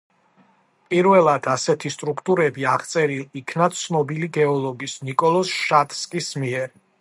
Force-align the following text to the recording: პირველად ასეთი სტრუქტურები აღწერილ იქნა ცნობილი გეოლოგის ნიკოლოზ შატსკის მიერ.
პირველად 0.93 1.49
ასეთი 1.51 1.91
სტრუქტურები 1.95 2.65
აღწერილ 2.77 3.37
იქნა 3.43 3.69
ცნობილი 3.81 4.31
გეოლოგის 4.39 4.97
ნიკოლოზ 5.11 5.53
შატსკის 5.59 6.33
მიერ. 6.47 6.75